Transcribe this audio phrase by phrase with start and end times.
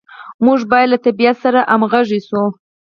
[0.45, 2.43] موږ باید له طبیعت سره همغږي شو.